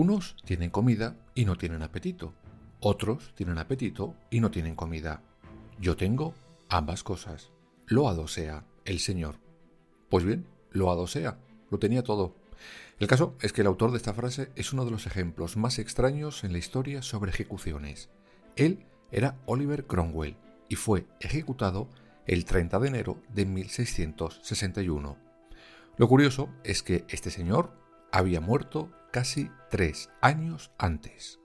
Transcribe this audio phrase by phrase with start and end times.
[0.00, 2.32] Unos tienen comida y no tienen apetito.
[2.80, 5.20] Otros tienen apetito y no tienen comida.
[5.78, 6.32] Yo tengo
[6.70, 7.50] ambas cosas.
[7.86, 9.34] Loado sea el Señor.
[10.08, 11.36] Pues bien, loado sea.
[11.70, 12.34] Lo tenía todo.
[12.98, 15.78] El caso es que el autor de esta frase es uno de los ejemplos más
[15.78, 18.08] extraños en la historia sobre ejecuciones.
[18.56, 20.38] Él era Oliver Cromwell
[20.70, 21.90] y fue ejecutado
[22.24, 25.18] el 30 de enero de 1661.
[25.98, 27.74] Lo curioso es que este señor
[28.12, 31.40] había muerto casi tres años antes.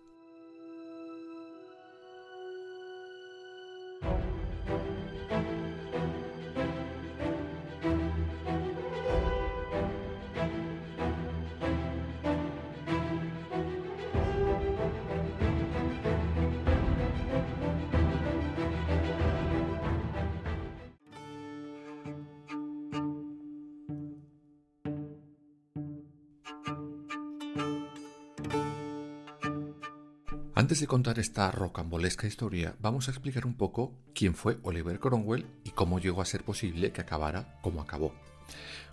[30.57, 35.45] Antes de contar esta rocambolesca historia, vamos a explicar un poco quién fue Oliver Cromwell
[35.65, 38.13] y cómo llegó a ser posible que acabara como acabó.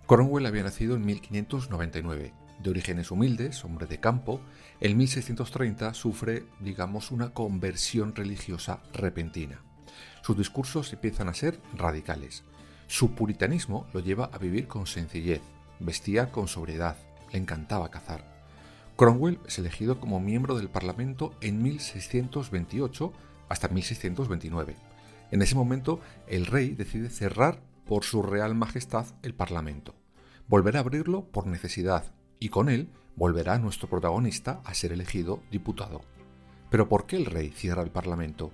[0.09, 2.35] Cromwell había nacido en 1599.
[2.59, 4.41] De orígenes humildes, hombre de campo,
[4.81, 9.63] en 1630 sufre, digamos, una conversión religiosa repentina.
[10.23, 12.43] Sus discursos empiezan a ser radicales.
[12.89, 15.43] Su puritanismo lo lleva a vivir con sencillez,
[15.79, 16.97] vestía con sobriedad,
[17.33, 18.32] le encantaba cazar.
[18.97, 23.13] Cromwell es elegido como miembro del Parlamento en 1628
[23.49, 24.77] hasta 1629.
[25.31, 29.95] En ese momento, el rey decide cerrar por su real majestad el Parlamento.
[30.47, 36.03] Volverá a abrirlo por necesidad y con él volverá nuestro protagonista a ser elegido diputado.
[36.71, 38.53] Pero ¿por qué el rey cierra el Parlamento?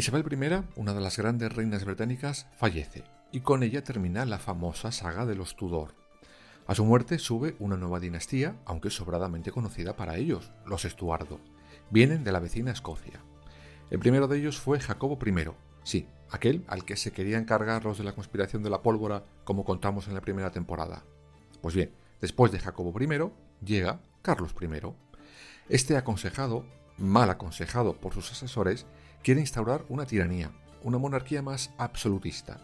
[0.00, 4.92] Isabel I, una de las grandes reinas británicas, fallece, y con ella termina la famosa
[4.92, 5.94] saga de los Tudor.
[6.66, 11.38] A su muerte sube una nueva dinastía, aunque sobradamente conocida para ellos, los Estuardo.
[11.90, 13.20] Vienen de la vecina Escocia.
[13.90, 15.34] El primero de ellos fue Jacobo I,
[15.82, 19.66] sí, aquel al que se querían cargar los de la conspiración de la pólvora, como
[19.66, 21.04] contamos en la primera temporada.
[21.60, 23.30] Pues bien, después de Jacobo I,
[23.62, 24.66] llega Carlos I.
[25.68, 26.64] Este aconsejado,
[27.00, 28.86] mal aconsejado por sus asesores,
[29.22, 30.50] quiere instaurar una tiranía,
[30.82, 32.60] una monarquía más absolutista,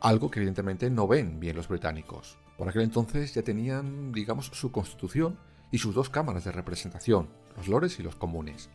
[0.00, 2.38] algo que evidentemente no ven bien los británicos.
[2.56, 5.38] Por aquel entonces ya tenían, digamos, su constitución
[5.70, 8.68] y sus dos cámaras de representación, los lores y los comunes,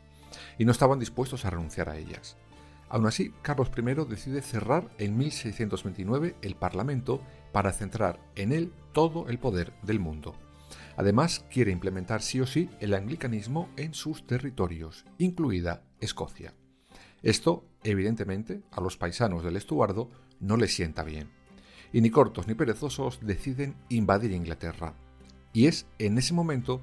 [0.58, 2.38] y no estaban dispuestos a renunciar a ellas.
[2.90, 7.22] Aún así, Carlos I decide cerrar en 1629 el Parlamento
[7.52, 10.36] para centrar en él todo el poder del mundo.
[10.96, 16.54] Además, quiere implementar sí o sí el anglicanismo en sus territorios, incluida Escocia.
[17.22, 21.30] Esto, evidentemente, a los paisanos del estuardo no les sienta bien.
[21.92, 24.94] Y ni cortos ni perezosos deciden invadir Inglaterra.
[25.54, 26.82] Y es en ese momento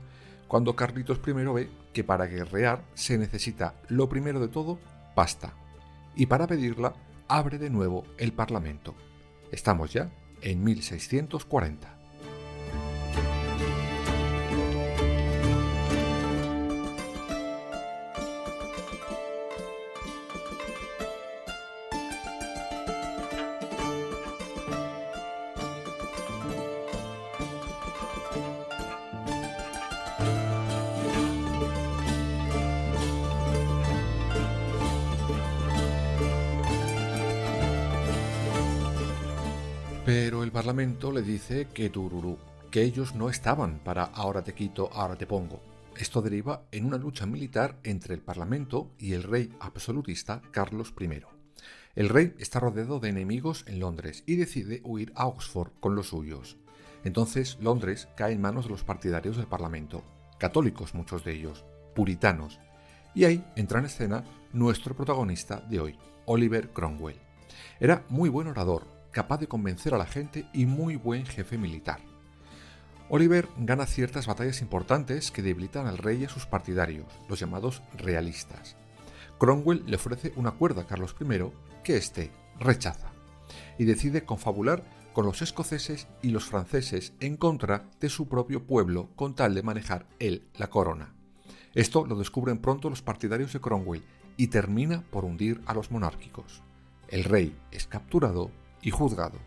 [0.49, 4.81] cuando Carlitos I ve que para guerrear se necesita, lo primero de todo,
[5.14, 5.55] pasta.
[6.17, 6.94] Y para pedirla,
[7.29, 8.94] abre de nuevo el Parlamento.
[9.52, 12.00] Estamos ya en 1640.
[40.12, 42.36] Pero el Parlamento le dice que tururú,
[42.72, 45.62] que ellos no estaban para ahora te quito, ahora te pongo.
[45.96, 51.22] Esto deriva en una lucha militar entre el Parlamento y el rey absolutista Carlos I.
[51.94, 56.08] El rey está rodeado de enemigos en Londres y decide huir a Oxford con los
[56.08, 56.56] suyos.
[57.04, 60.02] Entonces Londres cae en manos de los partidarios del Parlamento,
[60.38, 61.64] católicos muchos de ellos.
[61.94, 62.58] puritanos.
[63.14, 67.20] Y ahí entra en escena nuestro protagonista de hoy, Oliver Cromwell.
[67.78, 72.00] Era muy buen orador, capaz de convencer a la gente y muy buen jefe militar.
[73.08, 77.82] Oliver gana ciertas batallas importantes que debilitan al rey y a sus partidarios, los llamados
[77.96, 78.76] realistas.
[79.38, 81.50] Cromwell le ofrece un acuerdo a Carlos I
[81.82, 82.30] que éste
[82.60, 83.10] rechaza
[83.78, 89.08] y decide confabular con los escoceses y los franceses en contra de su propio pueblo
[89.16, 91.14] con tal de manejar él la corona.
[91.74, 94.04] Esto lo descubren pronto los partidarios de Cromwell
[94.36, 96.62] y termina por hundir a los monárquicos.
[97.08, 98.50] El rey es capturado
[98.82, 99.38] y juzgado.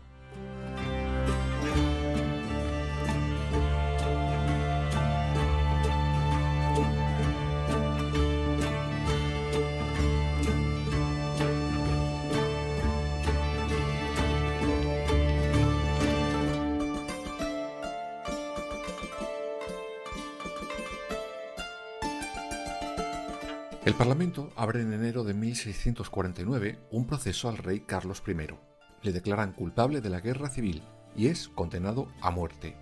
[23.84, 28.73] El Parlamento abre en enero de 1649 un proceso al rey Carlos I.
[29.04, 30.82] Le declaran culpable de la guerra civil
[31.14, 32.76] y es condenado a muerte.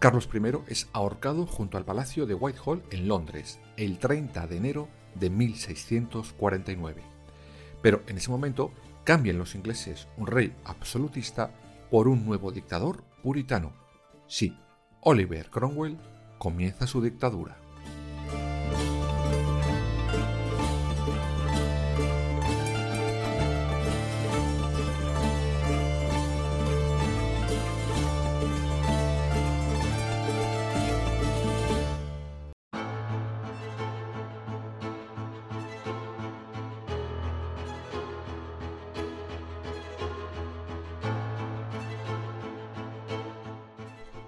[0.00, 4.88] Carlos I es ahorcado junto al Palacio de Whitehall en Londres el 30 de enero
[5.14, 7.02] de 1649.
[7.82, 8.72] Pero en ese momento
[9.04, 11.50] cambian los ingleses un rey absolutista
[11.90, 13.72] por un nuevo dictador puritano.
[14.26, 14.56] Sí,
[15.02, 15.98] Oliver Cromwell
[16.38, 17.59] comienza su dictadura.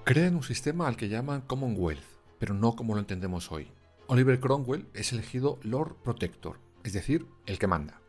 [0.05, 2.03] Crean un sistema al que llaman Commonwealth,
[2.41, 3.71] pero no como lo entendemos hoy.
[4.09, 8.01] Oliver Cromwell es elegido Lord Protector, es decir, el que manda.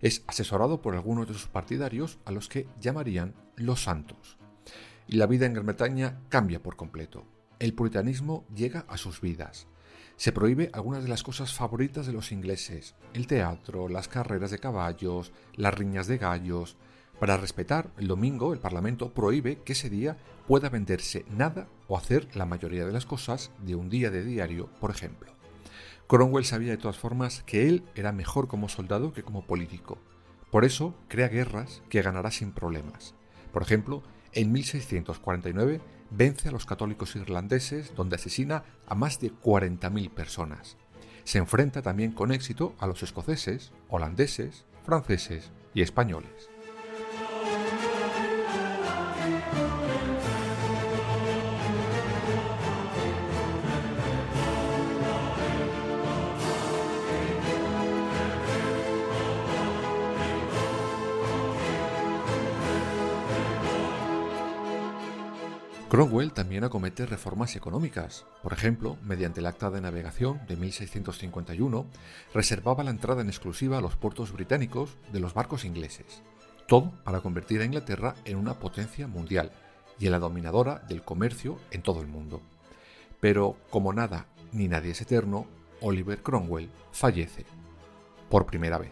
[0.00, 4.38] Es asesorado por algunos de sus partidarios a los que llamarían los santos.
[5.06, 7.24] Y la vida en Gran Bretaña cambia por completo.
[7.60, 9.68] El puritanismo llega a sus vidas.
[10.16, 14.58] Se prohíbe algunas de las cosas favoritas de los ingleses, el teatro, las carreras de
[14.58, 16.76] caballos, las riñas de gallos,
[17.18, 22.28] para respetar, el domingo el Parlamento prohíbe que ese día pueda venderse nada o hacer
[22.34, 25.32] la mayoría de las cosas de un día de diario, por ejemplo.
[26.06, 29.98] Cromwell sabía de todas formas que él era mejor como soldado que como político.
[30.50, 33.14] Por eso crea guerras que ganará sin problemas.
[33.52, 34.02] Por ejemplo,
[34.32, 35.80] en 1649
[36.10, 40.76] vence a los católicos irlandeses donde asesina a más de 40.000 personas.
[41.24, 46.50] Se enfrenta también con éxito a los escoceses, holandeses, franceses y españoles.
[65.88, 68.26] Cromwell también acomete reformas económicas.
[68.42, 71.86] Por ejemplo, mediante el Acta de Navegación de 1651,
[72.34, 76.22] reservaba la entrada en exclusiva a los puertos británicos de los barcos ingleses.
[76.66, 79.52] Todo para convertir a Inglaterra en una potencia mundial
[80.00, 82.40] y en la dominadora del comercio en todo el mundo.
[83.20, 85.46] Pero como nada ni nadie es eterno,
[85.80, 87.46] Oliver Cromwell fallece.
[88.28, 88.90] Por primera vez.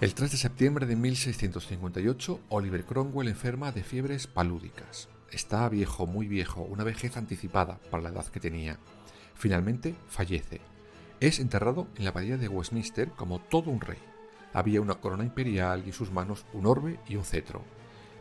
[0.00, 5.10] El 3 de septiembre de 1658, Oliver Cromwell enferma de fiebres palúdicas.
[5.30, 8.78] Está viejo, muy viejo, una vejez anticipada para la edad que tenía.
[9.34, 10.62] Finalmente fallece.
[11.20, 13.98] Es enterrado en la abadía de Westminster como todo un rey.
[14.54, 17.62] Había una corona imperial y en sus manos un orbe y un cetro.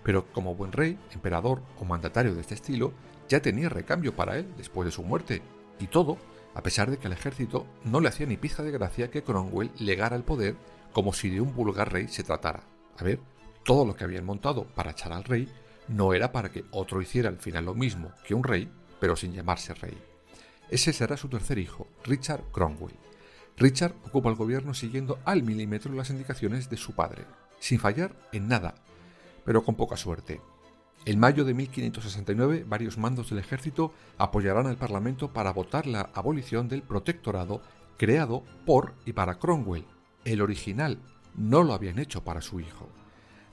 [0.04, 2.92] Pero como buen rey, emperador o mandatario de este estilo,
[3.30, 5.42] ya tenía recambio para él después de su muerte.
[5.80, 6.18] Y todo,
[6.56, 9.72] a pesar de que al ejército no le hacía ni pizca de gracia que Cromwell
[9.80, 10.58] legara el poder
[10.94, 12.64] como si de un vulgar rey se tratara.
[12.98, 13.20] A ver,
[13.64, 15.48] todo lo que habían montado para echar al rey
[15.88, 19.34] no era para que otro hiciera al final lo mismo que un rey, pero sin
[19.34, 19.98] llamarse rey.
[20.70, 22.96] Ese será su tercer hijo, Richard Cromwell.
[23.58, 27.26] Richard ocupa el gobierno siguiendo al milímetro las indicaciones de su padre,
[27.60, 28.76] sin fallar en nada,
[29.46, 30.40] pero con poca suerte.
[31.06, 36.68] En mayo de 1569, varios mandos del ejército apoyarán al Parlamento para votar la abolición
[36.68, 37.62] del protectorado
[37.98, 39.86] creado por y para Cromwell,
[40.26, 41.00] el original
[41.36, 42.90] no lo habían hecho para su hijo.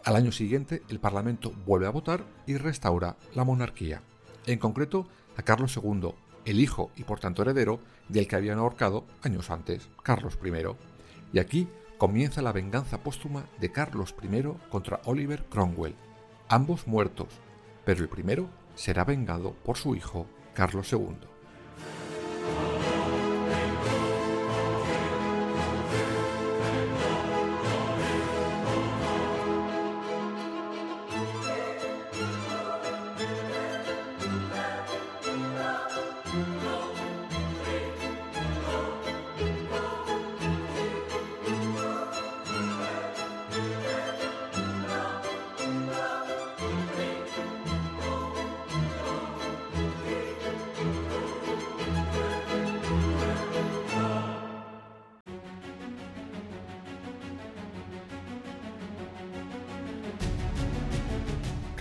[0.05, 4.03] Al año siguiente, el Parlamento vuelve a votar y restaura la monarquía.
[4.47, 9.05] en concreto a Carlos II, el hijo y por tanto heredero del que habían ahorcado
[9.23, 10.53] años antes, Carlos I.
[11.33, 11.69] Y aquí
[11.99, 15.97] comienza la venganza póstuma de Carlos I contra Oliver Cromwell,
[16.49, 17.29] ambos muertos,
[17.85, 21.17] pero el primero será vengado por su hijo, Carlos II.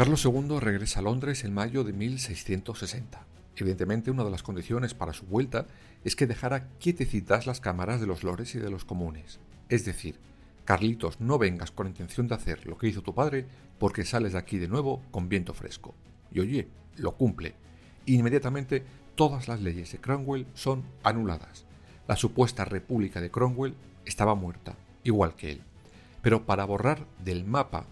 [0.06, 3.26] Carlos II regresa a Londres en mayo de 1660.
[3.56, 5.66] Evidentemente, una de las condiciones para su vuelta
[6.04, 9.40] es que dejara quietecitas las cámaras de los lores y de los comunes.
[9.68, 10.20] Es decir,
[10.64, 13.48] Carlitos, no vengas con intención de hacer lo que hizo tu padre
[13.80, 15.96] porque sales de aquí de nuevo con viento fresco.
[16.32, 17.56] Y oye, lo cumple.
[18.06, 18.84] Inmediatamente
[19.16, 21.66] todas las leyes de Cromwell son anuladas.
[22.08, 23.74] La supuesta república de Cromwell
[24.06, 25.62] estaba muerta, igual que él.
[26.22, 27.88] Pero para borrar del mapa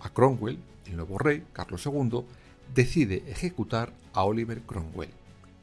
[0.00, 2.24] a Cromwell, el nuevo rey, Carlos II,
[2.74, 5.10] decide ejecutar a Oliver Cromwell.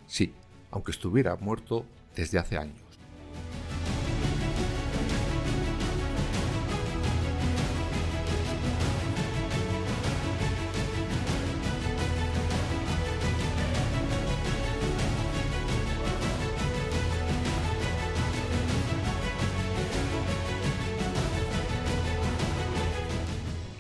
[0.08, 0.34] Sí,
[0.72, 1.86] aunque estuviera muerto
[2.16, 2.89] desde hace años.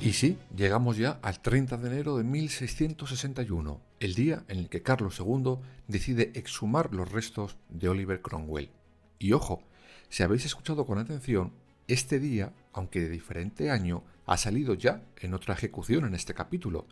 [0.10, 4.82] Y sí, llegamos ya al 30 de enero de 1661, el día en el que
[4.82, 8.72] Carlos II decide exhumar los restos de Oliver Cromwell.
[9.20, 9.62] Y ojo,
[10.10, 11.54] si habéis escuchado con atención,
[11.88, 16.88] este día, aunque de diferente año, ha salido ya en otra ejecución en este capítulo.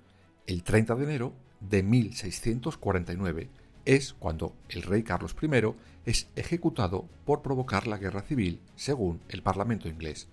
[0.46, 3.50] El 30 de enero de 1649
[3.86, 5.74] es cuando el rey Carlos I
[6.06, 10.28] es ejecutado por provocar la guerra civil, según el Parlamento inglés.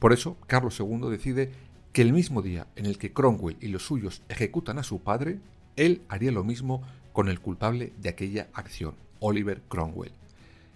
[0.00, 1.52] Por eso, Carlos II decide
[1.94, 5.38] que el mismo día en el que Cromwell y los suyos ejecutan a su padre,
[5.76, 6.82] él haría lo mismo
[7.12, 10.10] con el culpable de aquella acción, Oliver Cromwell.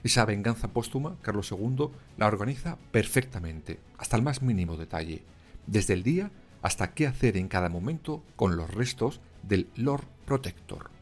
[0.05, 5.25] Esa venganza póstuma, Carlos II la organiza perfectamente, hasta el más mínimo detalle,
[5.67, 6.31] desde el día
[6.63, 10.98] hasta qué hacer en cada momento con los restos del Lord Protector.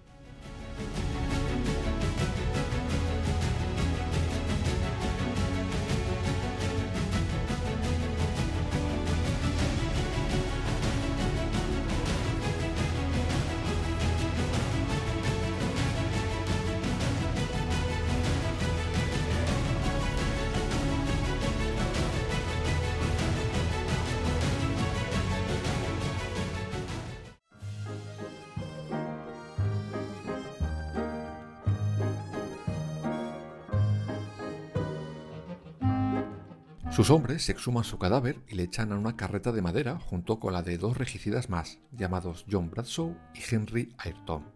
[36.97, 40.55] Sus hombres exhuman su cadáver y le echan a una carreta de madera junto con
[40.55, 44.47] la de dos regicidas más, llamados John Bradshaw y Henry Ayrton.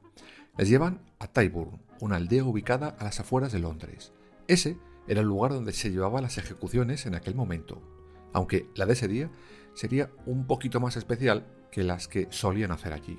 [0.57, 4.15] Les llevan a Tyburn, una aldea ubicada a las afueras de Londres.
[4.49, 7.83] Ese era el lugar donde se llevaban las ejecuciones en aquel momento,
[8.33, 9.31] aunque la de ese día
[9.75, 13.19] sería un poquito más especial que las que solían hacer allí.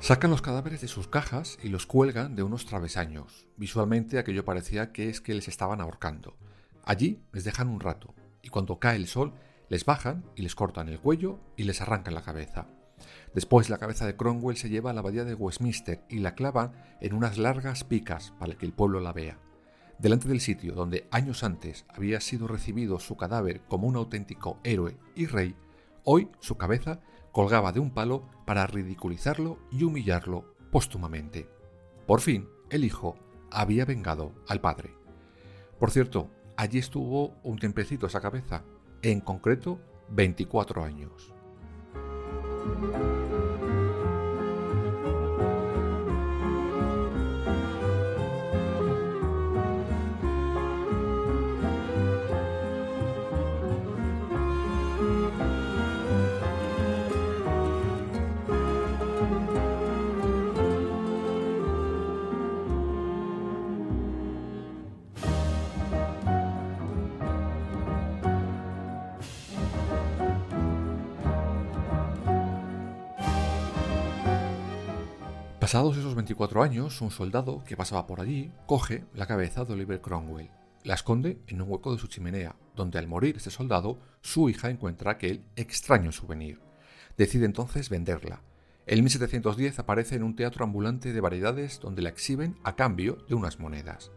[0.00, 3.46] Sacan los cadáveres de sus cajas y los cuelgan de unos travesaños.
[3.58, 6.38] Visualmente aquello parecía que es que les estaban ahorcando.
[6.84, 9.34] Allí les dejan un rato y cuando cae el sol
[9.68, 12.66] les bajan y les cortan el cuello y les arrancan la cabeza.
[13.34, 16.72] Después la cabeza de Cromwell se lleva a la abadía de Westminster y la clavan
[17.02, 19.38] en unas largas picas para que el pueblo la vea.
[19.98, 24.96] Delante del sitio donde años antes había sido recibido su cadáver como un auténtico héroe
[25.14, 25.54] y rey,
[26.04, 27.00] hoy su cabeza
[27.32, 31.48] colgaba de un palo para ridiculizarlo y humillarlo póstumamente.
[32.06, 33.16] Por fin, el hijo
[33.50, 34.94] había vengado al padre.
[35.78, 38.64] Por cierto, allí estuvo un tiempecito esa cabeza,
[39.02, 41.32] en concreto 24 años.
[75.70, 80.00] Pasados esos 24 años, un soldado que pasaba por allí coge la cabeza de Oliver
[80.00, 80.50] Cromwell,
[80.82, 84.68] la esconde en un hueco de su chimenea, donde al morir este soldado, su hija
[84.68, 86.60] encuentra aquel extraño souvenir.
[87.16, 88.42] Decide entonces venderla.
[88.84, 93.36] En 1710 aparece en un teatro ambulante de variedades donde la exhiben a cambio de
[93.36, 94.10] unas monedas.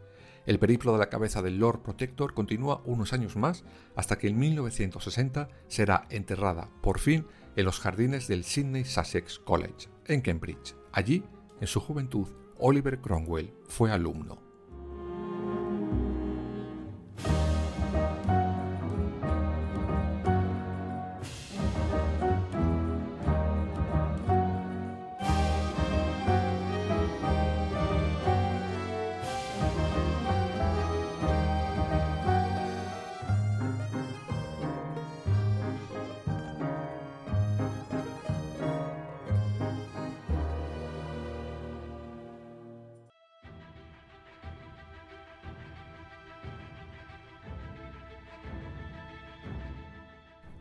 [0.47, 3.63] El periplo de la cabeza del Lord Protector continúa unos años más
[3.95, 9.89] hasta que en 1960 será enterrada por fin en los jardines del Sydney Sussex College,
[10.07, 10.75] en Cambridge.
[10.91, 11.23] Allí,
[11.59, 14.52] en su juventud, Oliver Cromwell fue alumno.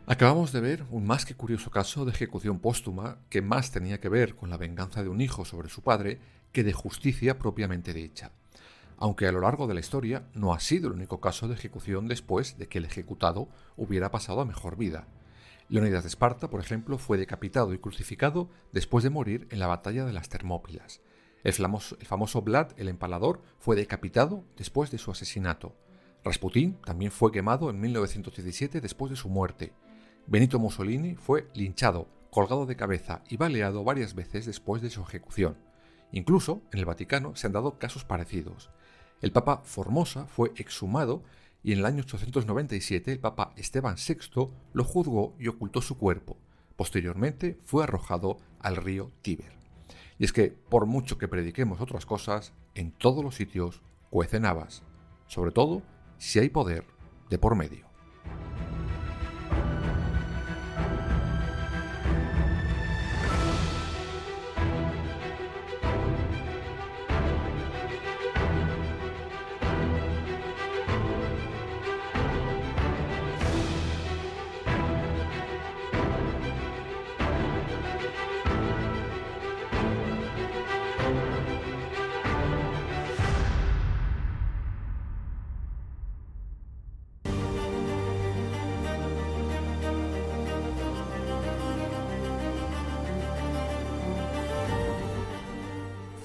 [0.05, 4.09] Acabamos de ver un más que curioso caso de ejecución póstuma que más tenía que
[4.09, 6.19] ver con la venganza de un hijo sobre su padre
[6.51, 8.33] que de justicia propiamente dicha,
[8.97, 12.09] aunque a lo largo de la historia no ha sido el único caso de ejecución
[12.09, 15.07] después de que el ejecutado hubiera pasado a mejor vida.
[15.69, 20.03] Leonidas de Esparta, por ejemplo, fue decapitado y crucificado después de morir en la batalla
[20.03, 20.99] de las Termópilas.
[21.45, 25.77] El famoso, el Vlad el Empalador fue decapitado después de su asesinato.
[26.25, 29.71] Rasputín también fue quemado en 1917 después de su muerte.
[30.25, 35.57] Benito Mussolini fue linchado, colgado de cabeza y baleado varias veces después de su ejecución.
[36.11, 38.71] Incluso en el Vaticano se han dado casos parecidos.
[39.21, 41.23] El Papa Formosa fue exhumado
[41.61, 46.37] y en el año 897 el Papa Esteban VI lo juzgó y ocultó su cuerpo.
[46.77, 49.53] Posteriormente fue arrojado al río Tíber.
[50.17, 54.83] Y es que, por mucho que prediquemos otras cosas, en todos los sitios cuecen habas,
[55.27, 55.81] sobre todo
[56.17, 56.85] si hay poder
[57.29, 57.92] de por medio.